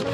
[0.00, 0.06] สว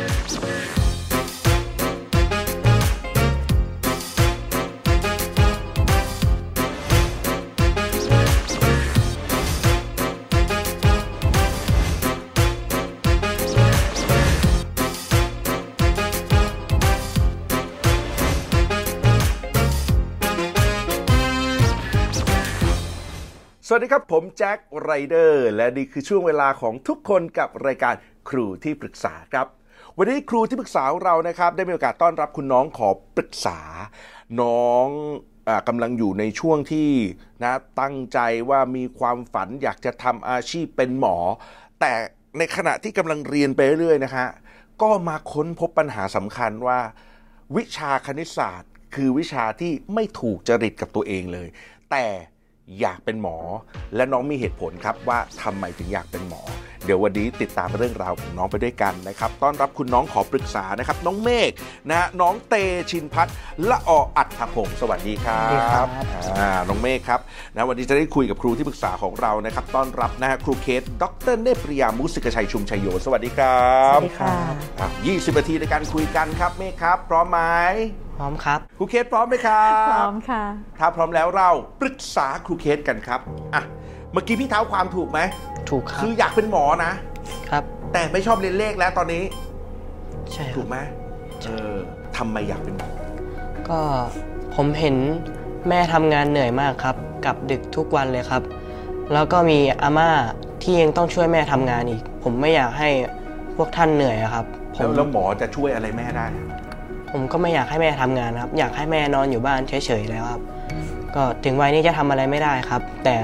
[23.76, 27.94] ัสดีครับ ผมแจ็คไรเดอร์ และนี่คือช่วงเวลาของทุกคนกับรายการ
[28.28, 29.55] ครูที่ปรึกษาครับ
[29.98, 33.58] วันนี้ครูที่ปรึกษาเรานะครับ ได้มีโอกาสต้อนรับคุณน้องขอปรึกษา
[34.40, 34.86] น้อง
[35.48, 36.90] อกำลังอยู่ในช่วงที่
[37.42, 38.18] นะตั้งใจ
[38.50, 41.16] ว่ามีความฝันอยากจะทำอาชีพเป็นหมอ
[41.80, 41.92] แต่
[42.38, 44.28] ในขณะที่กำลังเรียนไปเรื่อยนะฮะ
[44.82, 46.80] ก็มาค้นพบปัญหาสำคัญว่า
[47.56, 51.48] วิชาคณิตศาสตร์ คือวิชาที่ไม่ถูกจริตกับตัวเองเลย
[51.90, 52.06] แต่
[52.80, 53.36] อยากเป็นหมอ
[53.96, 56.42] และน้องมีเหตุผลครับว่าทำไมถึงอยากเป็นหมอ
[56.84, 61.50] เดี๋ยววันนี้ติดตามเรื่องราวของน้องไปด้วยกันนะครับ ต้อนรับคุณน้องขอปรึกษานะครับ น้องเมฆ
[61.88, 62.54] นะฮะน้องเต
[62.90, 63.34] ชินพัฒน์
[63.70, 65.88] ละออัฏฐพงศ์สวัสดีครัสวัสดีครับบ
[66.38, 67.20] อ่าน้องเมฆครับ
[67.54, 74.34] นะวันนี้จะได้คุยกับครูที่ปรึกษาของเรานะครับ ต้อนรับนะฮะครูเคส ดรเนปริยามุสิกชัยชุมชัยโยสวัสดีครัสบวัสดีค่ะ
[74.80, 77.40] อะ20นาทีในการคุยกันครับเมฆครับพร้อมไหม
[78.16, 80.42] พร้อมครับ ครูเคสพร้อมไหมครับ พร้อมค่ะ
[80.78, 81.48] ถ้าพร้อมแล้วเรา
[81.80, 83.20] ปรึกษาครูเคสกันครับ
[83.54, 83.62] อะ
[84.12, 85.20] เมื่อกี้พี่เท้าความถูกไหม
[85.68, 86.92] ถูกครับ คืออยากเป็นหมอนะ
[87.50, 89.22] ครับ แต่ไม่ชอบเรียนเลขแล้วตอนนี้
[90.32, 90.76] ใช่คถูรับกไหม
[91.44, 91.72] เออ
[92.16, 92.90] ทำไมอยากเป็นหมอ
[93.68, 93.80] ก็
[94.54, 94.96] ผมเห็น
[95.68, 98.42] แม่ทำงานเหนื่อยมากครับ กลับดึกทุกวันเลยครับ
[99.12, 100.10] แล้วก็มีอาม่า
[100.62, 102.88] ที่ยังต้องช่วยแม่ทำงานอีก ผมไม่อยากให้
[103.56, 106.26] พวกท่านเหนื่อยอะครับผแล้วมแล้วหมอจะช่วยอะไรแม่ได้
[107.16, 110.42] ผมก็ไม่อยากให้แม่ทำงานครับ อยากให้แม่นอนอยู่บ้านเฉยๆแล้วครับ
[111.14, 113.16] ก็ถึงวัยนี้จะทำอะไรไม่ได้ครับ แต่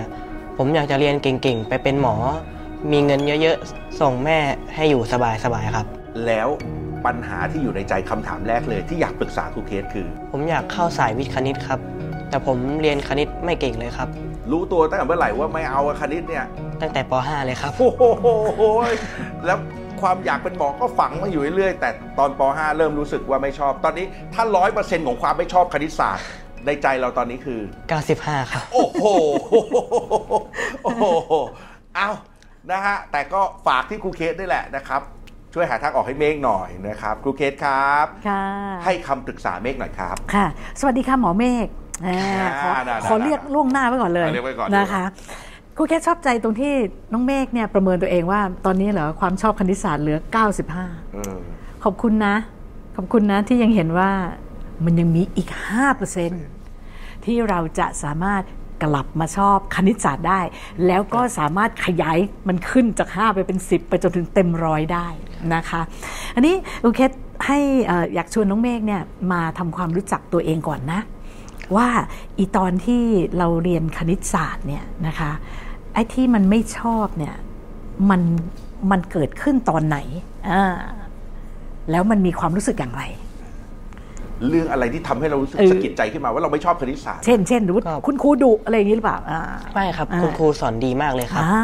[0.59, 2.15] ผมอยากจะเรียนเก่งๆ ไปเป็นหมอ
[2.93, 4.39] มีเงินเยอะๆ ส่งแม่
[4.75, 5.15] ให้อยู่ส
[5.53, 5.87] บายๆครับ
[6.27, 6.49] แล้ว
[7.07, 11.81] ปัญหาที่อยู่ในใจคำถามแรกเลยที่อยากปรึกษาครูเคสคือ ผมอยากเข้าสายวิทย์คณิตครับ
[12.31, 14.09] แต่ผมเรียนคณิตไม่เก่งเลยครับ
[14.53, 16.45] รู้ตัวตั้งแต่เมื่อไหร่ว่าไม่เอาอะคณิตเนี่ย
[16.81, 18.62] ตั้งแต่ป .5 เลยครับ โอ้โห
[19.47, 19.59] แล้ว
[20.03, 26.27] ความอยากเป็นหมอก็ฝังมาอยู่เรื่อยๆ แต่ตอนป .5 เริ่มรู้สึกว่าไม่ชอบ ตอนนี้ถ้าร้อยเปอร์เซ็นต์ของความไม่ชอบคณิตศาสตร์
[26.67, 27.61] ในใจเราตอนนี้คือ
[28.07, 29.05] 95 ครับ โอ้โห
[30.83, 31.05] โอ้โห
[31.97, 32.09] เอา
[32.71, 35.01] นะฮะ แต่ก็ฝากที่ครูเคสนี่แหละนะครับ
[35.55, 38.45] ช่วยหาทางออกให้เมฆหน่อยนะครับ ครูเคสครับค่ะ
[38.84, 40.47] ให้คำปรึกษาเมฆหน่อยครับ ค่ะ
[40.81, 41.67] สวัสดีค่ะหมอเมฆ
[42.07, 42.21] อ่า
[42.63, 45.05] ขอได้ได้ขอเรียกล่วงหน้าไว้ก่อนเลยเอาเรียกไว้ก่อนนะคะ
[45.77, 46.75] ครูแค่ชอบใจตรงที่
[47.12, 51.38] น้องเมฆเนี่ยประเมินตัวเองว่าตอนนี้เหรอความชอบคณิตศาสตร์เหลือ 95เออ
[51.84, 52.34] ขอบคุณนะ
[52.97, 54.10] ขอบคุณนะที่ยังเห็นว่า
[54.84, 55.49] มันยังมีอีก
[56.37, 58.43] 5%ที่เราจะสามารถ
[58.83, 60.41] กลับมาชอบคณิตศาสตร์ได้
[60.87, 62.19] แล้วก็สามารถขยาย
[62.49, 65.06] มันขึ้นจาก 5 ไปเป็น 10 ไปจนถึงเต็มร้อยได้
[65.54, 65.81] นะคะ
[66.34, 67.00] อันนี้โอเค
[67.47, 69.03] ให้เอ่ออยากชวนน้องเมฆเนี่ย
[69.33, 71.00] มาทำความรู้จักตัวเองก่อนนะ
[71.77, 71.89] ว่า
[72.39, 73.03] อีตอนที่
[73.39, 75.31] เราเรียนคณิตศาสตร์เนี่ยนะคะ
[75.95, 77.34] ไอ้ที่มันไม่ชอบเนี่ย
[78.11, 78.23] มัน
[78.91, 79.99] มันเกิดขึ้นตอนไหน
[80.51, 80.77] อ่า
[81.91, 83.03] แล้วมันมีความรู้สึกอย่างไร
[84.49, 89.41] เรื่องอะไรที่ทำให้เรารู้สึกเออสะกิดใจขึ้นมาว่าเราไม่ชอบคณิตศาสตร์เช่นเช่นหรือว่าครับคุณครูดุอะไรอย่างนี้หรือเปล่าอ่า
[89.75, 91.62] ไม่ครับอ่าคุณครูสอนดีมากเลยครับอ่า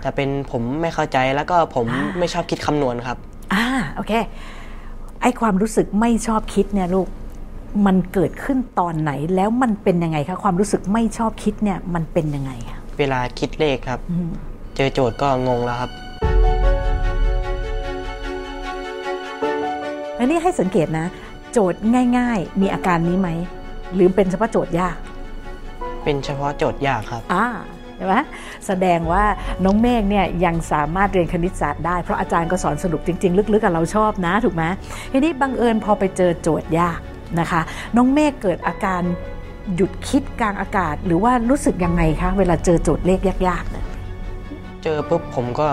[0.00, 3.16] แต่เป็นผมไม่เข้าใจแล้วก็ผมอ่าไม่ชอบคิดคำนวณครับ
[3.54, 4.12] อ่าโอเค
[5.22, 7.08] ไอ้ความรู้สึกไม่ชอบคิดเนี่ยลูก
[7.86, 14.30] มันเกิดขึ้นตอนไหนแล้วมันเป็นยังไงคะความรู้สึกไม่ชอบคิดเนี่ยมันเป็นยังไงคะเวลาคิดเลขครับอืม
[14.76, 15.90] เจอโจทย์ก็งงแล้วครับ
[20.18, 21.06] อันนี้ให้สังเกตนะ
[21.52, 21.80] โจทย์
[22.18, 23.28] ง่าย ๆ มีอาการนี้ไหม
[23.94, 24.96] หรือเป็นเฉพาะโจทย์ยาก
[26.04, 27.46] เป็นเฉพาะโจทย์ยากครับอ่า
[27.96, 28.14] ใช่ไหม
[28.66, 29.24] แสดงว่า
[29.64, 34.64] น้องเมฆเนี่ยยังสามารถเรียนคณิตศาสตร์ได้ เพราะอาจารย์ก็สอนสนุกจริง ๆ ลึกๆกับเราชอบนะ ถูกไหม
[35.12, 37.00] ทีนี้บังเอิญพอไปเจอโจทย์ยาก
[37.40, 37.60] นะคะ
[37.96, 39.02] น้องเมฆเกิดอาการ
[39.76, 43.84] หยุดคิดกลางอากาศ หรือว่ารู้สึกยังไงคะเวลาเจอโจทย์เลขยากๆเนี่ย
[44.82, 45.68] เจอปุ๊บผมก็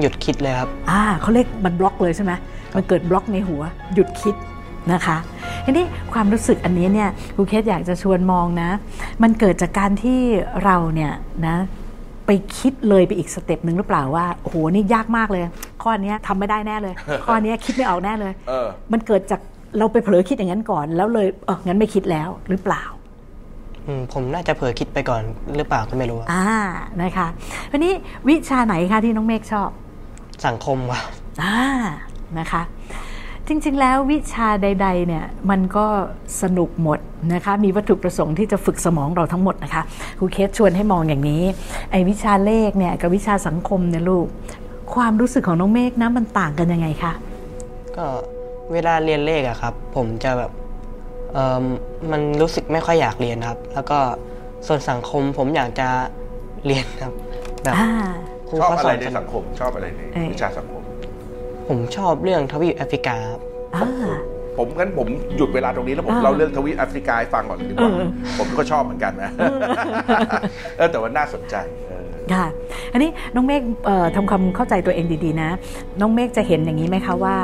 [0.00, 2.32] หยุดคิดเลยครับ อ่าเขาเรียกมันบล็อกเลยใช่ไหม
[2.74, 3.62] มันเกิดบล็อกในหัว
[3.94, 4.34] หยุดคิด
[4.92, 5.16] นะคะ
[5.64, 8.70] ทีนี้ความรู้สึกอันนี้เนี่ยครูเคสอยากจะชวนมองนะ
[9.22, 10.20] มันเกิดจากการที่
[10.64, 11.12] เราเนี่ย
[11.46, 11.56] นะ
[12.26, 15.42] ไปคิดเลยไปอีก step หนึ่งหรือเปล่าว่าโอ้โหนี่ยากมากเลย
[15.82, 16.94] ข้อเนี้ยทำไม่ได้แน่เลย
[17.26, 19.40] ข้อเนี้ยคิดไม่ออกแน่เลยเออมันเกิดจาก
[19.78, 22.82] เราไปเผลอคิดอย่างนั้นก่อน แล้วเลยเอองั้นไม่คิดแล้วหรือเปล่า
[23.86, 25.22] อืมผมน่าจะเผลอคิดไปก่อน
[25.56, 26.46] หรือเปล่าก็ไม่รู้อะออ่า
[27.02, 27.26] นะคะ
[27.70, 27.92] ทีนี้
[28.28, 29.70] วิชาไหนคะที่น้องเมฆชอบ
[30.46, 31.00] สังคมว่ะ
[31.42, 31.58] อ่า
[32.38, 32.62] นะคะ
[33.48, 35.86] จริงๆแล้ววิชาใด ๆ เนี่ยมันก็
[36.42, 36.98] สนุกหมด
[37.34, 39.82] นะคะ มีวัตถุประสงค์ที่จะฝึกสมองเราทั้งหมดนะคะ
[40.18, 41.42] ครูเคสชวนให้มองอย่างนี้
[41.90, 44.26] ไอ้วิชาเลขเนี่ยกับวิชาสังคมเนี่ยลูก
[44.94, 47.12] ความรู้สึกของน้องเมฆนะมันต่างกันยังไงคะ
[47.96, 48.06] ก็
[48.72, 50.52] เวลาเรียนเลขอะครับ ผมจะแบบ
[51.32, 51.64] เออ
[52.12, 53.98] มันรู้สึกไม่ค่อยอยากเรียนครับ แล้วก็
[54.66, 55.88] ส่วนสังคมผมอยากจะ
[56.66, 57.12] เรียนครับ
[57.64, 57.88] แบบอ่า
[58.48, 60.82] ครูชอบเขาอะสไรอนในสนุสักงคม ชอบอะไรในเอ่ยวิชาสังคม
[61.68, 63.40] ผมชอบเรื่องทวีปแอฟริกาครับ
[63.76, 64.12] อ่า
[64.58, 68.08] ผมงั้นผมหยุดเวลาตรงนี้แล้วผมอ่าเล่าเรื่องทวีปแอฟริกาให้ฟังก่อนดีกว่าเออ
[68.38, 69.30] ผมก็ชอบเหมือนกันนะ
[70.76, 71.54] เออแต่ว่าน่าสนใจ
[71.86, 71.93] เออ
[72.32, 72.46] ค่ะ
[72.92, 75.50] อันนี้น้องเมฆเอ่อทำความเข้าใจตัวเองดีๆนะ
[76.00, 77.36] น้องเมฆจะเห็นอย่างนี้ไหมคะว่า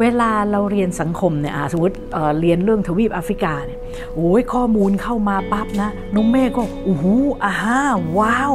[0.00, 3.78] เวลาเราเรียนสังคมเนี่ยอะสมมติเอ่อเรียนเรื่องทวีปแอฟริกาเนี่ย
[4.14, 7.04] โอ้ยข้อมูลเข้ามาปั๊บนะ น้องเมฆก็โอ้โห
[7.44, 7.78] อ่าฮะ
[8.18, 8.52] ว้าว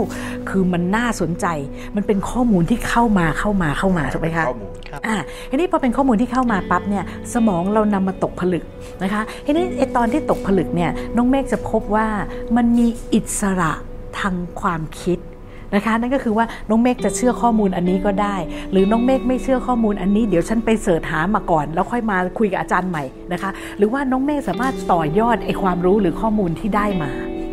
[0.50, 1.46] คือมันน่าสนใจ
[1.96, 5.16] มันเป็นข้อมูลที่เข้ามาเข้ามาเข้ามาถูกไหมคะข้อมูลครับอ่า
[5.50, 7.04] ทีนี้พอเป็นข้อมูลที่เข้ามาปั๊บเนี่ย
[7.34, 8.64] สมองเรานำมาตกผลึก
[9.04, 12.08] นะคะทีนี้ไอตอนที่ตกผลึกเนี่ยน้องเมฆจะพบว่า
[12.56, 13.74] มันมีอิสระ
[14.20, 15.20] ทางความคิด
[15.74, 18.36] นะคะ นั่นก็คือว่าน้องเมฆจะเชื่อข้อมูลอันนี้ก็ได้
[18.72, 23.04] หรือน้องเมฆไม่เชื่อข้อมูลอันนี้เดี๋ยวฉันไปเสิร์ชหามาก่อน แล้วค่อยมาคุยกับอาจารย์ใหม่
[23.34, 27.12] นะคะ หรือว่าน้องเมฆสามารถต่อยอดไอความรู้หรือข้อมูลที่ได้มา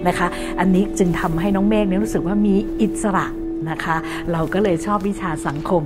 [0.08, 0.28] นะคะ
[0.60, 3.26] อันนี้จึงทำให้น้องเมฆเนี่ยรู้สึกว่ามีอิสระ
[3.70, 3.96] นะคะ
[4.32, 5.82] เราก็เลยชอบวิชาสังคม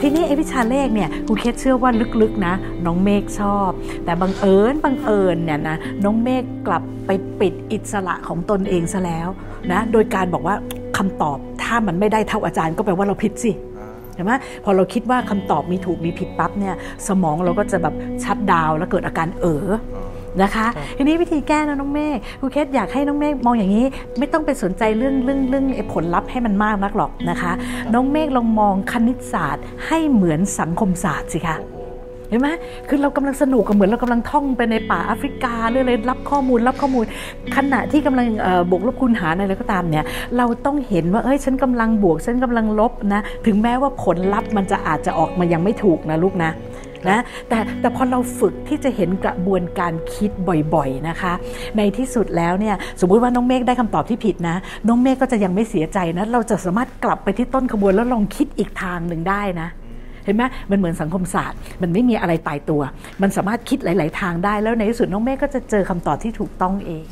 [0.00, 1.90] ทีนี้ไอ้วิชาเลขเนี่ยครูเคสเชื่อว่า
[2.20, 2.54] ลึกๆนะ
[2.86, 3.70] น้องเมฆชอบ
[4.04, 7.10] แต่บังเอิญบังเอิญเนี่ยนะน้องเมฆกลับไป
[7.40, 9.28] ปิดอิสระของตนเองซะแล้ว
[9.72, 10.56] นะโดยการบอกว่า
[10.96, 11.38] คำตอบ
[11.68, 13.52] ถ้ามันไม่ได้เท่าอาจารย์ก็แปลว่าเราผิดสิ
[14.14, 14.32] เห็นไหม
[14.64, 16.74] พอเราคิดว่าคำตอบมีถูกมีผิดปั๊บเนี่ย
[17.08, 17.94] สมองเราก็จะแบบ
[18.24, 19.68] ชัดดาวน์แล้วเกิดอาการเออ
[20.42, 20.66] นะคะ
[20.96, 23.86] ทีนี้วิธีแก้นะน้องเมฆครูเคสอยากให้น้องเมฆมองอย่างนี้
[24.18, 27.52] ไม่ต้องไปสนใจเรื่องเรื่องเรื่องไอ้ผลลัพธ์ให้มันมากนักหรอกนะคะ
[27.94, 31.56] น้องเมฆลองมองคณิตศาสตร์ให้เหมือนสังคมศาสตร์สิคะ
[32.28, 32.48] เห็นไหม
[32.88, 37.04] คือเรากำลังสนุกกับเหมือนเรากำลังท่องไปในป่าแอฟริกาเรื่อยๆรับข้อมูลรับข้อมูล
[37.56, 38.26] ขณะที่กำลัง
[38.70, 40.04] บวกลบคูณหารอะไรก็ตามเนี่ย
[40.36, 46.52] เราต้องเห็นว่าเอ้ยฉันกำลังบวกฉันกำลังลบนะถึงแม้ว่าผลลัพธ์มันจะอาจจะออกมายังไม่ถูกนะลูกนะ
[47.08, 50.30] นะแต่แต่พอเราฝึกที่จะเห็นกระบวนการคิด
[50.74, 51.32] บ่อยๆนะคะ
[51.76, 54.56] ในที่สุดแล้วเนี่ยสมมุติว่าน้องเมฆได้คำตอบที่ผิดนะ
[54.88, 59.68] น้องเมฆก็จะยังไม่เสียใจนะ เราจะสามารถกลับไปที่ต้นขบวนแล้วลองคิดอีกทางหนึ่งได้นะ
[60.28, 62.82] ห็นไหมมันเหมือนสังคมศาสตร์ มันไม่มีอะไรตายตัว
[63.22, 67.06] มันสามารถคิดหลาย ๆ ทางได้แล้วในที่สุดน้องเมฆก็จะเจอคำตอบที่ถูกต้องเอง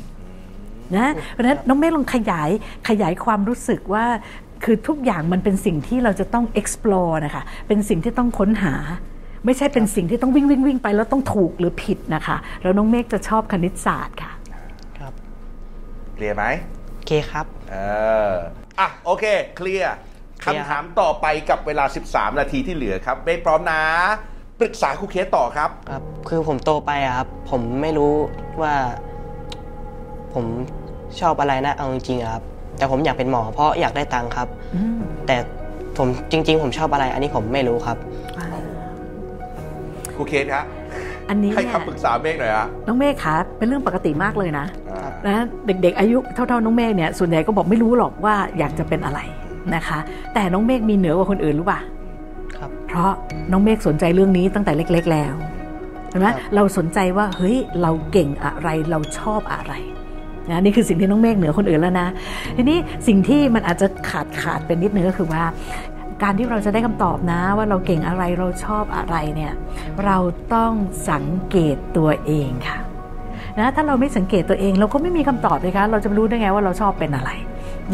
[0.95, 2.49] นะเพราะฉะนั้นน้องเมฆลองขยาย
[2.89, 4.05] ขยายความรู้สึกว่า
[4.63, 8.75] คือทุกอย่างมันเป็นสิ่งที่เราจะต้อง explore นะคะ เป็นสิ่งที่ต้องค้นหา
[9.45, 14.31] ไม่ใช่เป็นสิ่งที่ต้องวิ่งวิ่งวิ่งไปแล้วต้องถูกหรือผิดนะคะ แล้วน้องเมฆจะชอบคณิตศาสตร์ค่ะ
[14.99, 15.13] ครับ
[16.13, 16.43] เคลียร์ไหม
[16.93, 17.75] โอเคครับ เอ
[18.31, 18.33] อ
[18.79, 19.25] อะ โอเค
[19.57, 23.81] เคลียร์เคลียร์คำถามต่อไปกับเวลา 13 นาทีที่เหลือครับเมฆพร้อมนะ
[24.59, 28.13] ปรึกษาครูเคสต่อครับครับ คือผมโตไปอะครับ ผมไม่รู้
[28.61, 28.73] ว่า
[30.33, 30.45] ผม
[31.19, 32.43] ชอบอะไรนะเอาจริงๆอะครับ
[32.77, 35.35] แต่ผมอยากเป็นหมอเพราะอยากได้ตังค์ครับอืมแต่
[35.97, 37.97] ผมจริง ๆ ผมชอบอะไร อันนี้ผมไม่รู้ครับ
[40.15, 40.65] ครูเคสครับ
[41.29, 49.19] อันนี้ให้เนี่ยคำปรึกษาเมฆหน่อยฮะน้องเมฆคะเป็นเรื่องปกติมากเลยนะอ่านะเด็กๆอายุเท่าๆน้องเมฆเนี่ยส่วนใหญ่ก็บอกไม่รู้หรอกว่าอยากจะเป็นอะไร
[49.75, 49.99] นะคะ
[50.33, 51.79] แต่น้องเมฆมีเหนือกว่าคนอื่นรู้ป่ะ
[52.57, 53.11] ครับ เพราะ
[53.51, 55.33] น้องเมฆสนใจเรื่องนี้ตั้งแต่เล็ก ๆ แล้ว
[56.09, 59.73] เห็นไหมครับเราสนใจว่าเฮ้ยเราเก่งอะไรเราชอบอะไร
[60.49, 62.07] นะนี่คือสิ่งที่น้องเมฆเหนือคนอื่นแล้วนะ
[62.57, 62.77] ทีนี้
[63.07, 65.43] สิ่งที่มันอาจจะขาดขาดเป็นนิดนึงก็คือว่า
[66.23, 69.53] การที่เราจะได้คำตอบนะว่าเราเก่งอะไรเราชอบอะไรเนี่ย
[70.05, 70.17] เรา
[70.53, 70.73] ต้อง
[71.09, 72.77] สังเกตตัวเองค่ะ
[73.59, 77.31] นะถ้าเราไม่สังเกตตัวเองเราก็ไม่มีคำตอบเลยคะเราจะรู้ได้ไงว่าเราชอบเป็นอะไร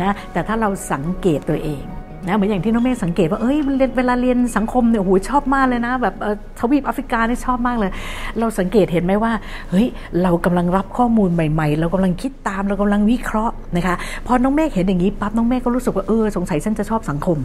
[0.02, 1.84] นะแต่ถ้าเราสังเกตตัวเอง
[2.28, 3.58] นะเหมือนอย่างที่น้องเมฆสังเกตว่าเอ้ย
[3.98, 6.16] เวลาเรียนสังคมเนี่ยโอ้โหชอบมากเลยนะ แบบ
[6.60, 7.92] ทวีปแอฟริกานี่ชอบมากเลย
[8.40, 9.32] เราสังเกตเห็นไหมว่า
[9.70, 9.88] เฮ้ย
[10.24, 13.96] เรากำลังรับข้อมูลใหม่ ๆ เรากำลังคิดตามเรากำลังวิเคราะห์นะคะ
[14.28, 17.38] พอน้องเมฆเห็นอย่างนี้ปั๊บน้องเมฆก็รู้สึกว่าเออสงสัยฉันจะชอบสังคม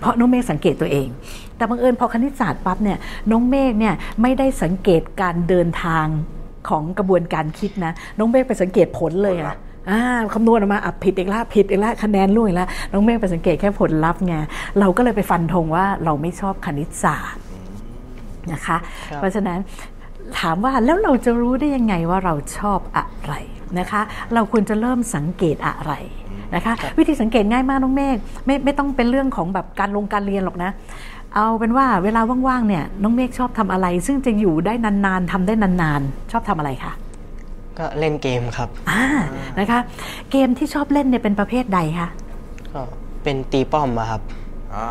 [0.00, 1.06] เพราะน้องเมฆสังเกตตัวเอง
[1.56, 2.98] แต่บังเอิญพอคณิตศาสตร์ปั๊บเนี่ย
[3.30, 6.06] น้องเมฆเนี่ยไม่ได้สังเกตการเดินทาง
[6.68, 9.56] ของกระบวนการคิดนะ น้องเมฆไปสังเกตผลเลยอะ
[9.90, 10.00] อ่า
[10.34, 14.34] คำนวณออกมาอะผิดอีกแล้วผิดอีกแล้วคะแนนล่วงอีกแล้วน้องเมฆไปสังเกตแค่ผลลัพธ์ไง
[14.80, 17.42] เราก็เลยไปฟันธงว่าเราไม่ชอบคณิตศาสตร์
[18.52, 18.76] นะคะ
[19.10, 19.58] ครับเพราะฉะนั้น
[20.38, 23.34] ถามว่าแล้วเราจะรู้ได้ยังไงว่าเราชอบอะไร
[23.78, 24.00] นะคะ
[24.34, 25.92] เราควรจะเริ่มสังเกตอะไร
[26.54, 28.16] นะคะวิธีสังเกตง่ายมากน้องเมฆ
[28.46, 30.70] ไม่ไม่ต้องเป็นเรื่องของแบบการลงการเรียนหรอกนะ
[31.34, 36.92] เอาเป็นว่าเวลาว่างๆเนี่ยน้องเมฆชอบทำอะไร ซึ่งจะอยู่ได้นานๆทำได้นานๆ ชอบทำอะไรคะ
[37.78, 39.04] ก็เล่นเกมครับอ่า
[39.58, 39.80] นะคะ
[40.30, 42.08] เกมที่ชอบเล่นเนี่ยเป็นประเภทใดคะ
[42.72, 42.82] ก็
[43.24, 44.22] เป็นตีป้อมอะครับ
[44.74, 44.86] อ่า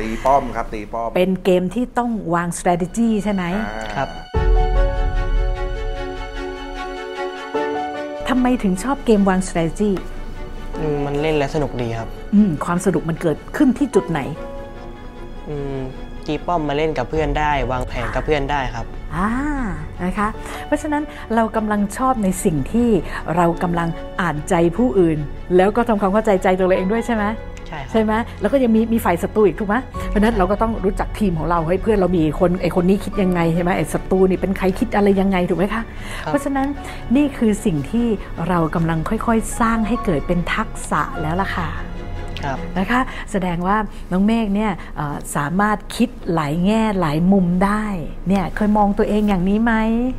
[0.00, 4.08] ตีป้อมครับตีป้อม เป็นเกมที่ต้องวาง strategy ใช่ไหมอ่าครับ
[8.28, 9.90] ทำไมถึงชอบเกมวาง strategy
[10.78, 14.20] อืมมันเล่นแล้วสนุกดีครับ อืมความสนุกมันเกิดขึ้นที่จุดไหน
[15.48, 15.80] อืม
[16.26, 19.28] ตีป้อมมาเล่นกับเพื่อนได้ วางแผนกับเพื่อนได้ครับอ่า
[20.04, 20.28] นะคะ
[20.66, 21.02] เพราะฉะนั้น
[21.34, 22.88] เรากำลังชอบในสิ่งที่
[23.36, 23.88] เรากำลัง
[24.20, 25.18] อ่านใจผู้อื่น
[25.56, 27.24] แล้วก็ทำความเข้าใจใจตัวเราเองด้วยใช่ไหม
[27.68, 29.76] ใช่ครับใช่ไหมแล้วก็ยังมีมีฝ่ายศัตรูอีกถูกไหม
[30.08, 35.82] เพราะฉะนั้นเราก็ต้องรู้จักทีมของเราเฮ้ยเพื่อนเรามีคนไอคนนี้คิดยังไงใช่ไหมไอศัตรูนี่เป็นใครคิดอะไรยังไงถูกไหมคะ
[36.24, 36.66] เพราะฉะนั้น
[37.16, 38.06] นี่คือสิ่งที่
[38.48, 41.95] เรากำลังค่อยๆ สร้างให้เกิดเป็นทักษะแล้วล่ะค่ะครับ
[42.78, 43.00] นะคะ
[43.32, 43.76] แสดงว่า
[44.12, 47.84] น้องเมฆเนี่ยเอ่อสามารถคิดหลายแง่หลายมุมได้
[48.28, 49.72] เนี่ยเคยมองตัวเองอย่างนี้ไหม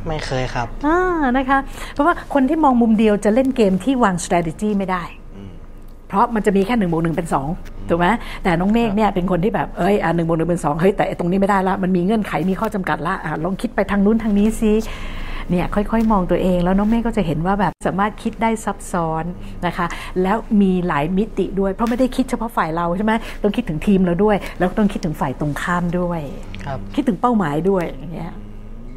[0.08, 0.98] ไม่เคยครับอ่า
[1.36, 1.58] นะคะ
[1.92, 5.04] เพราะว่าคนที่มองมุมเดียวจะเล่นเกมที่วาง strategy ไม่ได้
[6.08, 7.46] เพราะมันจะมีแค่หนึ่งบวกหนึ่งเป็นสอง
[7.88, 8.06] ถูกไหม
[8.42, 14.72] แต่น้องเมฆเนี่ยเป็นคนที่แบบเอ้ยอ่าหนึ่งบวกหนึ่งเป็นสองเฮ้ยแต่ไอ้ตรงนี้ไม่ได้ละมันมีเงื่อนไขมีข้อจำกัดละอะลองคิดไปทางนู้นทางนี้ซิ
[15.50, 19.24] เนี่ยค่อยๆ มองตัวเองแล้วน้องเมฆก็จะเห็นว่าแบบสามารถคิดได้ซับซ้อน
[19.66, 19.86] นะคะ
[20.22, 23.12] แล้วมีหลายมิติด้วย เพราะไม่ได้คิดเฉพาะฝ่ายเราใช่ไหม
[23.42, 26.20] ต้องคิดถึงทีมเราด้วย แล้วก็ต้องคิดถึงฝ่ายตรงข้ามด้วย
[26.64, 28.32] ครับคิดถึงเป้าหมายด้วยอย่างเงี้ย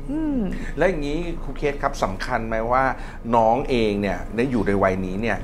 [0.09, 0.39] อืม
[0.77, 2.83] และอย่างนี้ครูเคสครับสำคัญไหมว่า
[3.35, 5.37] น้องเองเนี่ยในอยู่ในวัยนี้เนี่ย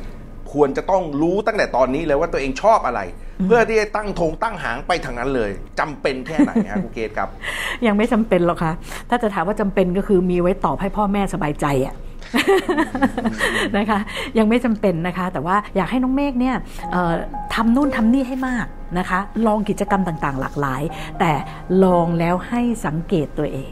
[0.54, 3.02] ควรจะต้องรู้ตั้งแต่ตอนนี้เลยว่าตัวเองชอบอะไร
[3.46, 7.30] เพื่อที่จะตั้งธงตั้งหางไปทางนั้นเลยจำเป็นแค่ไหนฮะครูเคสครับ
[7.88, 8.74] ยังไม่จำเป็นหรอกค่ะ
[9.10, 11.96] ถ้าจะถามว่าจำเป็นก็คือมีไว้ตอบให้พ่อแม่สบายใจอะ
[13.78, 14.00] นะคะ
[14.38, 16.56] ยังไม่จำเป็นนะคะ แต่ว่าอยากให้น้องเมฆเนี่ย
[16.92, 17.14] เอ่อ
[17.54, 18.66] ทำนู่นทำนี่ให้มาก
[18.98, 20.82] นะคะ ลองกิจกรรมต่างๆ หลากหลาย
[21.20, 21.32] แต่
[21.84, 23.60] ลองแล้วให้สังเกตตัวเอ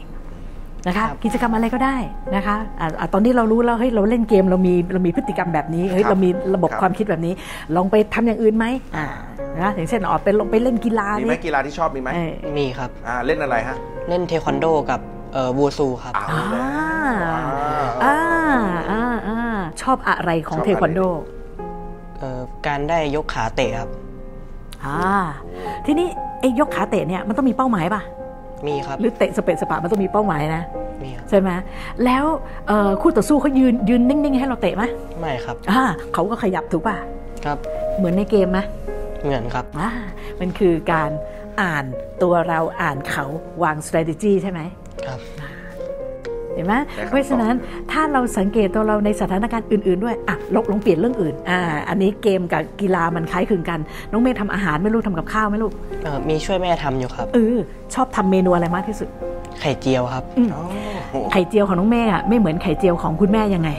[0.86, 1.96] นะคะครับกิจกรรมอะไรก็ได้
[2.34, 7.32] นะคะอะอะตอนนี้เรารู้แล้วเฮ้ยเราเล่นเกมเรามีเรามีพฤติกรรมแบบนี้เฮ้ยครับเรามีระบบครับความคิดแบบนี้
[7.76, 8.66] ลองไปทำอย่างอื่นไหม
[8.96, 9.06] อ่า
[9.60, 13.76] นะอย่างเช่นออกไปลงไปเล่นกีฬามีไหมนี่กีฬาที่ชอบมีไหมเออมีครับอ่าเล่นอะไรฮะ
[14.08, 15.00] เล่นเทควันโดกับ
[15.32, 18.18] เอ่อวูซูครับเอาอ่าแล้วอ่า
[18.90, 19.38] อ่าอ่า
[19.82, 21.00] ชอบอะไรของชอบอะไรเทควันโด
[22.18, 23.88] เอ่อการได้ยกขาเตะครับ
[24.84, 24.98] อ่า
[25.86, 26.08] ทีนี้
[26.40, 28.02] ไอ้ยกขาเตะเนี่ยมันต้องมีเป้าหมายป่ะ
[28.66, 30.62] มีครับหรือเตะสเปะสปะมันต้องมีเป้าหมายนะ
[31.04, 31.50] มีครับใช่ไหม
[32.04, 32.24] แล้ว
[32.66, 34.84] เอ่อคู่ต่อสู้เขายืนยืนนิ่งๆให้เราเตะไหม
[35.20, 35.82] ไม่ครับอ่า
[36.12, 36.96] เขาก็ขยับถูกป่ะ
[37.44, 37.58] ครับ
[37.96, 38.58] เหมือนในเกมไหม
[39.22, 39.90] เหมือนครับอ่า
[40.40, 41.10] มันคือการ
[41.62, 41.84] อ่าน
[42.22, 43.24] ตัวเราอ่านเขา
[43.62, 44.60] วาง strategy ใช่ไหม
[45.06, 45.18] ครับ
[46.56, 47.54] เห็นไหมได้คำตอบเพราะฉะนั้น
[47.92, 51.58] ถ้าเราสังเกตตัวเราในสถานการณ์อื่น ๆ ด้วยอะลองลองเปลี่ยนเรื่องอื่นอ่า
[51.88, 53.78] อันนี้เกมกับกีฬามันคล้ายคลึงกัน
[54.12, 55.72] น้องเมย์ทำอาหารไม่รู้ทำกับข้าวไหม่ลูก
[56.02, 57.56] เอ่อมีช่วยแม่ทำอยู่ครับเออ
[57.94, 59.08] ชอบทำเมนูอะไรมากที่สุด
[59.60, 60.62] ไข่เจียวครับอ๋อ
[61.32, 63.70] ไข่เจียวของน้องเมย์อะไม่เหมือนไข่เจียวของคุณแม่ยังไง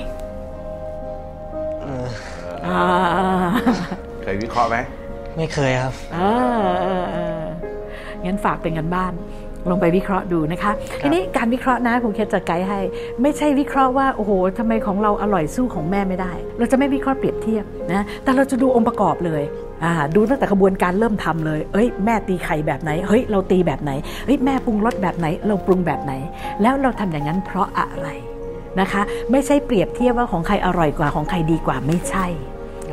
[1.82, 2.06] เออ
[2.68, 2.80] อ่า
[4.24, 4.78] เคยวิเคราะห์ไหม
[5.38, 6.18] ไม่เคยครับเอ
[6.62, 7.42] อเออเออ
[8.26, 9.14] งั้นฝากเป็นกันบ้าน
[9.70, 10.72] ลองไปวิเคราะห์ดูนะคะ
[11.02, 12.80] ทีนี้การวิเคราะห์นะครูเคสจะไกด์ให้
[13.22, 19.44] ไม่ใช่วิเคราะห์ว่าโอ้โหทำไมของเราอร่อยสู้ของแม่ไม่ได้ เราจะไม่วิเคราะห์เปรียบเทียบนะแต่เราจะดูองค์ประกอบเลย
[19.84, 23.92] อ่าดูตั้งแต่กระบวนการเริ่มทำเลย เอ้ยแม่ตีไข่แบบไหน เฮ้ยเราตีแบบไหน
[24.26, 26.14] เฮ้ยแม่ปรุงรสแบบไหน เราปรุงแบบไหน
[26.62, 28.08] แล้วเราทำอย่างนั้นเพราะอะไร
[28.80, 32.26] นะคะ ไม่ใช่เปรียบเทียบว่าของใครอร่อยกว่าของใครดีกว่าไม่ใช่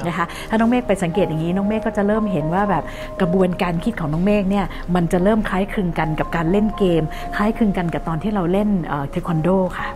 [0.08, 2.84] นะคะถ้าน้องเมฆไปสังเกตอย่างนี้น้องเมฆก็จะเริ่มเห็นว่าแบบ
[3.20, 7.02] กระบวนการคิดของน้องเมฆเนี่ยมันจะเริ่มคล้ายคลึงกันกับการเล่นเกม
[7.36, 8.68] คล้ายคลึงกันกับตอนที่เราเล่น
[9.10, 9.88] เทควันโดค่ะ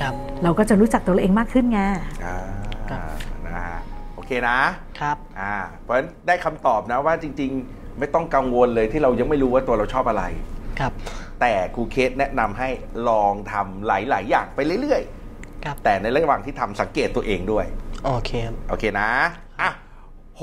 [0.00, 1.80] ครับเราก็จะรู้จักตัวเราเองมากขึ้นไง
[2.24, 2.36] อ่า
[2.90, 3.00] ครับ
[3.44, 3.78] นะฮะ
[4.14, 4.58] โอเคนะ
[5.00, 10.24] ครับอ่าเพราะฉะนั้นได้คำตอบนะว่าจริง ๆ ไม่ต้องกังวลเลยที่เรายังไม่รู้ว่าตัวเราชอบอะไร
[10.80, 10.92] ครับ
[11.40, 12.68] แต่ครูเคสแนะนำให้
[13.08, 15.02] ลองทำหลาย ๆ อย่างไปเรื่อย
[15.64, 17.66] ครับๆแต่ในระหว่างที่ทำสังเกตตัวเองด้วย
[18.04, 19.10] โอเคครับโอเคนะ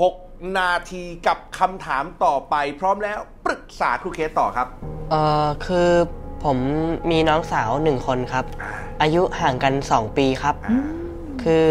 [0.00, 0.14] ะหก
[0.58, 4.68] นาทีกับคำถามต่อไป พร้อมแล้วปรึกษาครูเคสต่อครับ
[5.10, 5.90] เอ่อคือ
[6.44, 6.58] ผม
[7.10, 8.70] มีน้องสาวหนึ่งคนครับอ่า
[9.02, 10.80] อายุห่างกัน 2 ปีครับอ่า
[11.42, 11.64] คือ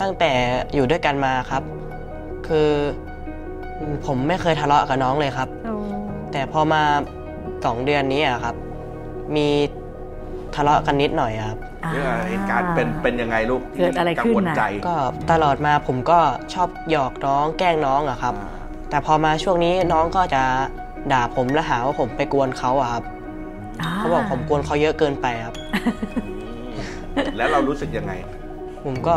[0.00, 0.30] ตั้งแต่
[0.74, 1.62] อยู่ด้วยกันมาครับ
[2.48, 2.70] คือ
[4.06, 5.48] ผมไม่เคยทะเลาะกับน้องเลยครับ
[6.32, 6.82] แต่พอมา
[7.64, 8.56] สองเดือนนี้อะครับ
[9.36, 9.48] มี
[10.54, 11.58] ทะเลาะกันนิดหน่อยอะครับ
[11.92, 14.94] เรื่องเหตุการณ์เป็นเป็นยังไงลูกเกิดอะไรขึ้นกังวลน่ะใจก็
[15.30, 16.18] ตลอดมาผมก็
[16.54, 18.50] ชอบหยอกน้องแกล้งน้องอะครับอ่า
[18.90, 20.42] แต่พอมาช่วงนี้น้องก็จะ
[21.12, 23.04] ด่าผมและหาว่าผมไปกวนเขาอะครับ
[23.96, 25.54] เขาบอกผมกวนเขาเยอะเกินไปครับ
[26.24, 26.30] อื
[26.66, 26.70] ม
[27.36, 28.12] แล้วเรารู้สึกยังไง
[28.84, 29.16] ผมก็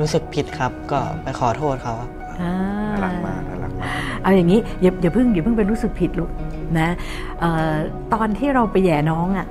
[0.00, 2.10] รู้สึกผิดครับ ก็ไปขอโทษเขาครับ
[2.40, 2.52] อ่า
[2.90, 3.90] น่ารักมากน่ารักมาก
[4.22, 6.30] เอาอย่างนี้อย่าอย่าเพิ่งอย่าเพิ่งไปรู้สึกผิดลูก
[6.78, 6.88] นะ
[7.40, 7.72] เอ่อ
[8.14, 9.46] ตอนที่เราไปแย่น้องอะ่ะ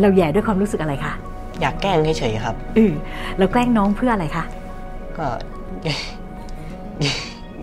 [0.00, 1.12] เราแย่ด้วยความรู้สึกอะไรคะ
[1.60, 2.92] อยากแกล้งเฉยๆครับเออ
[3.38, 4.44] เราแกล้งน้องเพื่ออะไรคะ
[5.18, 5.26] ก็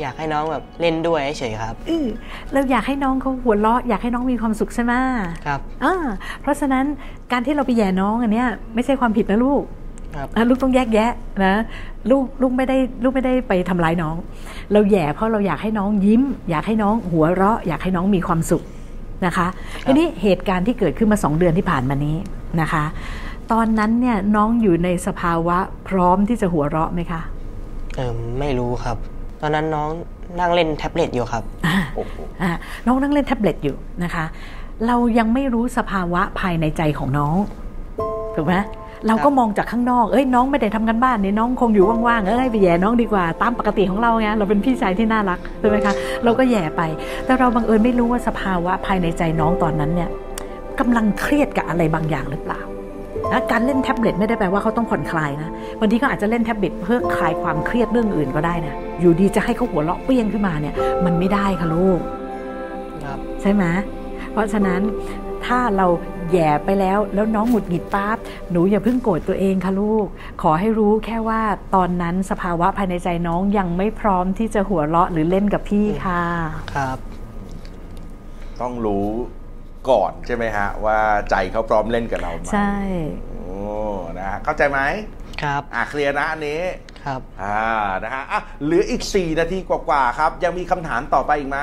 [0.01, 2.07] อยากให้น้องแบบเล่นด้วยเฉยๆครับเออ
[2.53, 4.93] เราอยากให้น้องเขาหัวเราะอยากให้น้องมีความสุขใช่ไหม
[5.45, 5.95] ครับอ่า
[6.41, 6.85] เพราะฉะนั้น
[7.31, 9.63] การที่เราไปแย่น้องอันเนี้ยไม่ใช่ความผิดนะลูก
[10.15, 11.11] ครับอะลูกต้องแยกแยะ
[11.45, 11.55] นะ
[12.09, 14.15] ลูกลูกไม่ได้ลูกไม่ได้ไปทำร้ายน้อง
[14.71, 18.63] เราแย่เพราะเราอยากให้น้องยิ้ม อยากให้น้องหัวเราะ อยากให้น้องมีความสุข
[19.25, 19.47] นะคะ
[19.85, 22.15] ทีนี้เหตุการณ์ที่เกิดขึ้นมาสองเดือนที่ผ่านมานี้
[22.61, 22.83] นะคะ
[23.51, 27.21] ตอนนั้นเนี่ยน้องอยู่ในสภาวะพร้อมที่จะหัวเราะไหมคะ
[27.95, 28.97] เออไม่รู้ครับ
[29.41, 29.89] ตอนนั้นน้อง
[30.39, 31.43] นั่งเล่นแท็บเล็ตอยู่ครับ
[31.95, 32.51] โอ้โหอะ
[32.85, 34.25] น้องนั่งเล่นแท็บเล็ตอยู่นะคะ
[34.87, 37.35] เรายังไม่รู้สภาวะภายในใจของน้อง
[38.35, 38.55] ถูกไหม
[39.07, 45.93] เราก็มองจากข้างนอกเอ้ยน้องไม่ได้ทำกันบ้านนี่น้องคงอยู่ว่างๆเอ้ยไปแย่น้องดีกว่าตามปกติของเราไงเราเป็นพี่ชายที่น่ารักใช่ไหมคะ
[46.23, 46.81] เราก็แย่ไป
[47.25, 50.09] แต่เราบังเอิญไม่รู้ว่าสภาวะภายในใจน้องตอนนั้นเนี่ย
[50.79, 52.61] กำลังเครียดกับอะไรบางอย่างหรือเปล่า
[53.31, 61.99] นะการเล่นแท็บเล็ตไม่ได้แปลว่าเขาต้องผ่อนคลายนะบางทีเขาอาจจะเล่นแท็บเล็ตเพื่อคลายความเครียดเรื่องอื่นก็ได้นะอยู่ดีจะให้เขาหัวเราะเปี้ยงขึ้นมาเนี่ย มันไม่ได้ค่ะลูก
[63.03, 63.63] ครับใช่ไหม
[64.31, 64.81] เพราะฉะนั้น
[65.45, 65.87] ถ้าเรา
[66.31, 68.17] แหย่ไปแล้ว แล้วน้องหงุดหงิดปั๊บ
[68.51, 70.07] หนูอย่าเพิ่งโกรธตัวเองค่ะลูก
[70.41, 71.41] ขอให้รู้แค่ว่า
[71.75, 76.23] ตอนนั้นสภาวะภายในใจน้องยังไม่พร้อมที่จะหัวเราะหรือเล่นกับพี่ค่ะ
[76.75, 76.97] ครับ
[78.61, 79.07] ต้องรู้
[79.89, 80.99] ก่อนใช่ไหมฮะ ว่า
[81.29, 82.73] ใจเขาพร้อมเล่นกับเราไหมใช่
[83.31, 83.53] โอ้
[84.17, 84.79] นะฮะเข้าใจไหม
[85.43, 86.61] ครับ อะเคลียร์นะอันนี้
[87.03, 87.63] ครับ อ่า
[88.03, 91.59] นะฮะอะเหลืออีก 4 นาทีกว่าๆครับ ยังมีคำถามต่อไปอีกไหม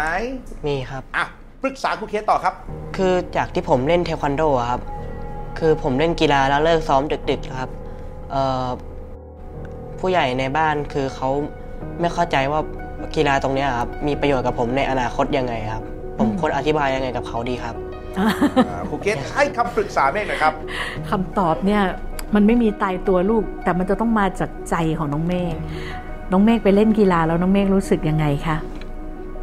[0.67, 1.25] มีครับ อะ
[1.63, 2.55] ปรึกษาครูเคสต่อครับ
[3.01, 4.81] คือจากที่ผมเล่นเทควันโดอะครับ
[5.59, 7.71] คือผมเล่นกีฬาแล้วเลิกซ้อมดึก ๆครับ
[8.31, 8.67] เอ่อ
[9.99, 11.29] ผู้ใหญ่ในบ้านคือเขา
[12.01, 12.61] ไม่เข้าใจว่า
[13.17, 15.83] กีฬาตรงเนี้ยครับมีประโยชน์กับผมในอนาคตยังไงครับ
[16.19, 17.75] ผมควรอธิบายยังไงกับเขาดีครับ
[18.19, 18.29] อ่า
[18.89, 20.55] ครูเคสให้คำปรึกษาเมฆหน่อยครับ
[21.11, 21.83] คำตอบเนี่ย
[22.35, 25.55] มันไม่มีตายตัวลูก แต่มันจะต้องมาจากใจของน้องเมฆ
[26.33, 28.57] น้องเมฆไปเล่นกีฬาแล้วน้องเมฆรู้สึกยังไงคะ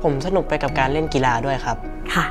[0.03, 1.77] ผมสนุกไปกับการเล่นกีฬาด้วยครับ
[2.15, 2.25] ค่ะ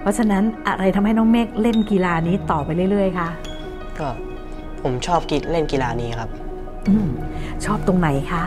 [0.00, 3.28] เพราะฉะนั้นอะไรทำให้น้องเมฆเล่นกีฬานี้ต่อไปเรื่อย ๆคะ
[3.98, 4.08] ก็
[4.82, 6.30] ผมชอบกีเล่นกีฬานี้ครับ
[6.88, 7.08] อืม
[7.64, 8.44] ชอบตรงไหนคะ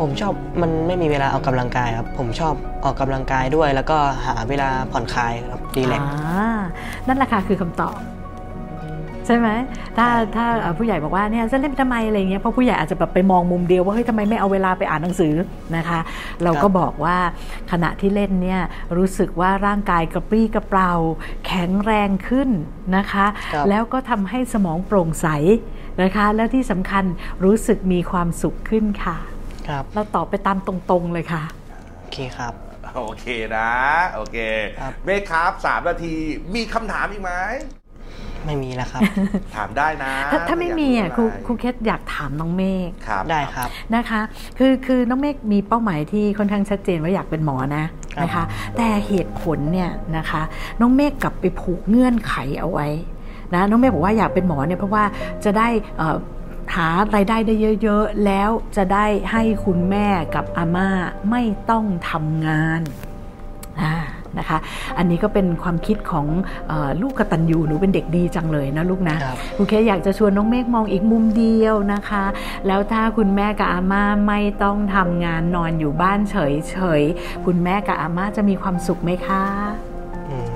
[0.00, 2.54] ผมชอบมันไม่มีเวลาออกกำลังกายครับ ผมชอบ
[2.84, 6.50] ออกกำลังกายด้วย แล้วก็หาเวลาผ่อนคลายครับดีแลกซ์อ่า
[7.06, 7.94] นั่นแหละค่ะคือคำตอบ
[9.26, 9.48] ใช่ไหม
[9.96, 10.06] ถ้า
[10.36, 15.34] ถ้าเอ่อผู้ใหญ่บอกว่าเนี่ยจะเล่นไปทำไมอะไรเงี้ยเพราะผู้ใหญ่อาจจะแบบไปมองมุมเดียวว่าเฮ้ยทำไมไม่เอาเวลาไปอ่านหนังสือ
[15.76, 16.00] นะคะ
[16.42, 17.16] เราก็บอกว่า
[17.72, 18.60] ขณะที่เล่นเนี่ย
[18.96, 20.92] รู้สึกว่าร่างกายกระปรี้กระเปร่า
[21.46, 22.48] แข็งแรงขึ้น
[22.96, 25.28] นะคะครับแล้วก็ทำให้สมองโปร่งใส
[26.02, 27.04] นะคะ แล้วที่สำคัญ
[27.44, 29.16] รู้สึกมีความสุขขึ้นค่ะ
[29.68, 31.42] ครับเราตอบไปตามตรงๆเลยค่ะ
[32.00, 32.54] โอเคครับ
[32.96, 33.70] โอเคนะ
[34.14, 34.38] โอเค
[34.80, 36.14] ครับเมฆครับสามนาที
[36.54, 37.32] มีคำถามอีกไหม
[38.46, 39.02] ไม่มีแล้วครับ
[39.56, 44.20] ถามได้นะ ถ้าถ้าไม่มีอะยากครูรู้อะไรครูเคสอยากถามน้องเมฆครับได้ครับนะคะ
[44.58, 47.84] คือคือน้องเมฆมีเป้าหมายที่ค่อนข้างชัดเจนว่าอยากเป็นหมอนะ
[48.22, 48.44] นะคะ
[48.76, 50.42] แต่เหตุผลเนี่ยนะคะ
[50.80, 52.88] น้องเมฆกลับไปผูกเงื่อนไขเอาไว้
[53.54, 55.04] นะน้องเมฆบอกว่าอยากเป็นหมอเนี่ยเพราะว่า
[55.44, 56.16] จะได้เอ่อ
[56.74, 60.88] หารายได้ได้เยอะๆ แล้วจะได้ให้คุณแม่กับอาม่า
[61.30, 62.80] ไม่ต้องทำงาน
[63.82, 63.94] อ่า
[64.38, 64.58] นะคะ
[64.98, 66.26] อันนี้ก็เป็นความคิดของ
[66.68, 72.24] เออลูกกตัญญูหนูเป็นเด็กดีจังเลยนะลูกนะครับครูเคอยากจะชวนน้องเมฆมองอีกมุมเดียวนะคะ
[72.66, 79.42] แล้วถ้าคุณแม่กับอาม่าไม่ต้องทำงานนอนอยู่บ้านเฉยๆคุณแม่กับอาม่าจะมีความสุขไหมคะ
[80.28, 80.46] อืม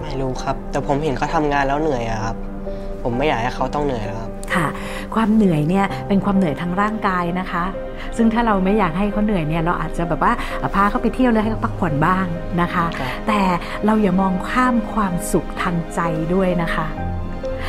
[0.00, 2.36] ไม่รู้ครับ แต่ผมเห็นเขาทำงานแล้วเหนื่อยอะครับ
[3.02, 4.66] ผมไม่อยากให้เขาต้องเหนื่อยแล้วครับค่ะ
[5.14, 7.64] ความเหนื่อยเนี่ยเป็นความเหนื่อยทางร่างกายนะคะ
[8.16, 10.32] ซึ่งถ้าเราไม่อยากให้เขาเหนื่อยเนี่ยเราอาจจะแบบว่า
[10.74, 12.26] พาเขาไปเที่ยวแล้วให้เขาพักผ่อนบ้าง
[12.60, 13.40] นะคะครับแต่
[13.86, 16.00] เราอย่ามองข้ามความสุขทางใจ
[16.34, 16.86] ด้วยนะคะ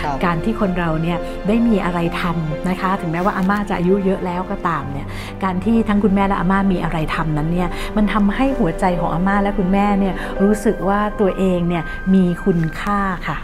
[0.04, 5.08] ครับการที่คนเราเนี่ยได้มีอะไรทำนะคะ ถึงแม้ว่าอาม่าจะอายุเยอะแล้วก็ตามเนี่ย
[5.44, 10.14] การที่ทั้งคุณแม่และอาม่ามีอะไรทำนั้นเนี่ยมันทำให้หัวใจของอาม่าและคุณแม่เนี่ย
[10.44, 13.38] รู้สึกว่าตัวเองเนี่ยมีคุณค่าค่ะ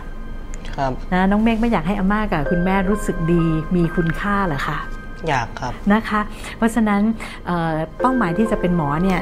[0.77, 4.79] ครับนะน้องเมฆไม่อยากให้อาม่ากับคุณแม่รู้สึกดีมีคุณค่าเหรอคะ
[5.27, 6.21] อยากครับนะคะ
[6.57, 7.01] เพราะฉะนั้น
[7.45, 9.19] เอ่อเป้าหมายที่จะเป็นหมอเนี่ย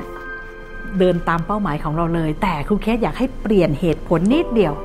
[0.99, 4.75] เดินตามเป้าหมายของเราเลย แต่ครูเคสอยากให้เปลี่ยนเหตุผลนิดเดียว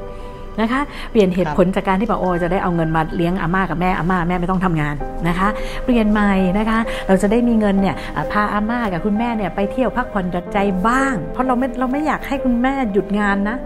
[0.60, 4.94] นะคะเปลี่ยนเหตุผลจากการที่บอกโอ้จะได้เอาเงินมาเลี้ยงอาม่ากับแม่อาม่าแม่ไม่ต้องทำงาน
[5.28, 5.48] นะคะ
[5.84, 13.56] เปลี่ยนใหม่นะคะ เราจะได้มีเงินเนี่ยอ่าพาอาม่ากับคุณแม่เนี่ยไปเที่ยวพักผ่อนหย่อนใจบ้าง เพราะเราไม่เราไม่อยากให้คุณแม่หยุดงานนะ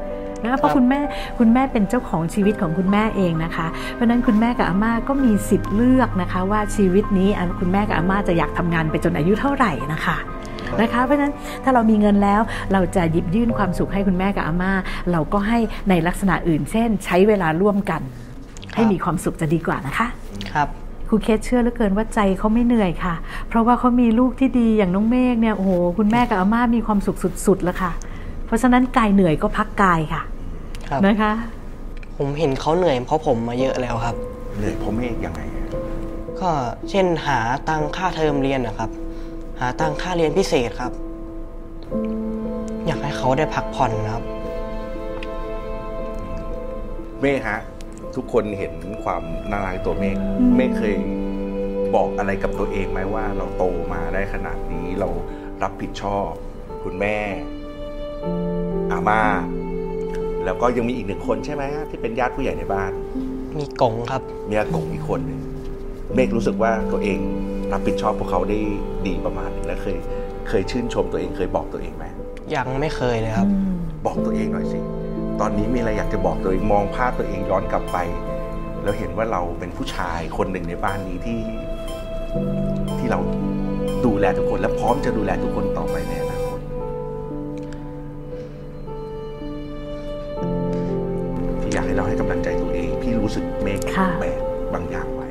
[0.42, 1.00] นะคะเพราะคุณแม่
[1.38, 10.16] คุณแม่เป็นเจ้าของชีวิตของคุณแม่เองนะคะ เพราะฉะนั้นคุณแม่กับอาม่าก็มีสิทธิ์เลือกนะคะว่าชีวิตนี้อะคุณแม่กับอาม่าจะอยากทำงานไปจนอายุเท่าไหร่นะคะ
[10.80, 12.40] นะคะเพราะฉะนั้นถ้าเรามีเงินแล้ว
[12.72, 14.72] เราจะหยิบยื่นความสุขให้คุณแม่กับอาม่า
[15.12, 18.00] เราก็ให้ในลักษณะอื่น เช่น ใช้เวลาร่วมกัน
[18.74, 20.06] ให้มีความสุขจะดีกว่านะคะ
[20.52, 20.68] ครับ
[21.08, 23.14] ครูเคสเชื่อเหลือเกินว่าใจเขาไม่เหนื่อยค่ะ
[23.48, 27.92] เพราะว่าเขามีลูกที่ดีอย่างน้องเมฆเนี่ยโอ้โหคุณแม่กับอาม่ามีความสุขสุดๆแล้วค่ะ
[28.50, 30.22] เพราะฉะนั้นกายเหนื่อยก็พักกายค่ะ
[30.88, 31.32] ครับนะคะ
[32.18, 34.16] ผมเห็นเขาเหนื่อยเพราะผมมาเยอะแล้วครับ
[34.56, 35.66] เหนื่อยผมเมฆยังไงอะ
[36.40, 36.50] ก็
[36.90, 38.90] เช่นหาตังค่าเทอมเรียนนะครับ
[39.60, 40.92] หาตังค่าเรียนพิเศษครับ
[42.86, 44.24] อยากให้เขาได้พักผ่อนนะครับ
[47.20, 47.60] เมฆฮะ
[48.14, 48.72] ทุกคนเห็น
[49.04, 50.16] ความน่ารักในตัวเมฆ
[50.56, 50.96] เมฆเคย
[51.94, 55.08] บอกอะไรกับตัวเองไหมว่า เราโตมาได้ขนาดนี้เรา
[55.62, 56.28] รับผิดชอบ
[56.84, 57.16] คุณแม่
[58.92, 59.22] อาม่า
[60.44, 62.90] แล้วก็ยังมีอีกหนึ่งคนใช่ไหมฮะที่เป็นญาติผู้ใหญ่ในบ้าน
[63.58, 65.40] มีกงครับ มีอากงอีกคนหนึ่ง
[66.14, 67.18] เมฆรู้สึกว่าตัวเอง
[67.72, 68.58] รับผิดชอบพวกเขาได้
[69.06, 69.98] ดีประมาณหนึงแล้วเคย
[70.48, 72.04] เคยชื่นชมตัวเองเคยบอกตัวเองไหม
[72.54, 73.48] ยังไม่เคยเลยครับ
[74.06, 74.80] บอกตัวเองหน่อยสิ
[75.40, 77.98] ตอนนี้มีอะไรอยากจะบอกตัวเองมองภาพตัวเองย้อนกลับไป
[78.82, 81.40] แล้วเห็นว่าเราเป็นผู้ชายคนหนึ่งในบ้านนี้ที่
[82.98, 83.20] ที่เรา
[84.06, 86.12] ดูแลทุกคนและพร้อมจะดูแลทุกคนต่อไปใน
[93.30, 94.40] รู้สึกเมฆค่ะแบก
[94.74, 95.28] บางอย่างไว้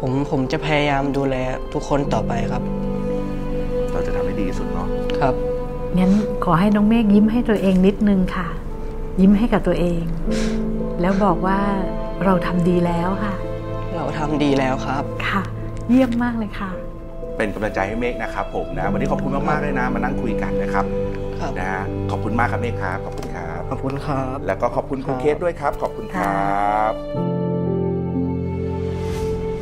[0.00, 1.36] ผมผมจะพยายามดูแล
[1.72, 2.62] ทุกคนต่อไปครับ
[3.92, 4.88] เราจะทำให้ดีที่สุดเนาะ
[5.20, 5.34] ครับ
[5.98, 6.12] งั้น
[6.44, 8.48] ขอให้น้องเมฆยิ้มให้ตัวเองนิดนึงค่ะ
[9.20, 10.02] ยิ้มให้กับตัวเอง
[11.00, 11.58] แล้วบอกว่า
[12.24, 13.34] เราทำดีแล้วค่ะ
[13.96, 15.42] เราทำดีแล้วครับค่ะ
[15.88, 16.70] เยี่ยมมากเลยค่ะ
[17.36, 20.84] เป็นกำลังใจให้เมฆนะครับผมนะ วันนี้ขอบคุณมากๆเลยนะ มานั่งคุยกันนะครับ
[21.40, 23.27] ครับนะฮะขอบคุณมากครับเมฆครับขอบคุณครับ
[23.68, 26.92] ขอบคุณครับ แล้วก็ขอบคุณครูครับเคสด้วยครับ ขอบคุณครับ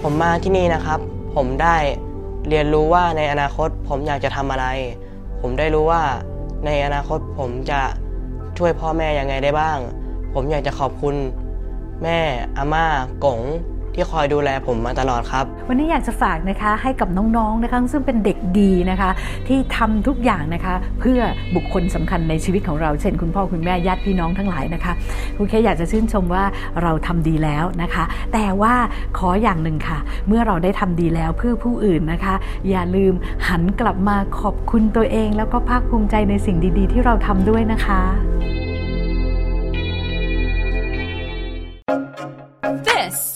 [0.03, 1.01] ผมมาที่นี่นะครับ
[1.37, 1.77] ผมได้
[2.49, 4.67] เรียนรู้ว่าในอนาคตผมอยากจะทำอะไร
[5.41, 6.03] ผมได้รู้ว่า
[6.67, 7.81] ในอนาคตผมจะ
[8.59, 9.79] ช่วยพ่อแม่ยังไงได้บ้าง
[10.35, 11.15] ผมอยากจะขอบคุณ
[12.03, 12.19] แม่
[12.57, 12.87] อาม่า
[13.25, 13.41] กง
[13.97, 19.11] ที่คอยดูแลผมมาตลอดครับ วันนี้อยากจะฝากนะคะให้กับน้องๆนะคะซึ่งเป็นเด็กดีนะคะ
[19.49, 21.21] ที่ทำทุกอย่างนะคะ เพื่อ
[21.57, 24.93] บุคคลสำคัญในชีวิตของเรา เช่น คุณพ่อคุณแม่ญาติพี่น้องทั้งหลายนะคะ
[25.37, 26.45] คุณเคอยากจะชื่นชมว่า
[26.83, 28.75] เราทำดีแล้วนะคะ แต่ว่า
[29.19, 32.35] ขออย่างหนึ่งค่ะ เมื่อเราได้ทำดีแล้วเพื่อผู้อื่นนะคะ
[32.69, 33.15] อย่าลืม
[33.49, 38.03] หันกลับมาขอบคุณตัวเอง แล้วก็ภาคภูมิใจในสิ่งดี ๆ ที่เราทำด้วยนะคะ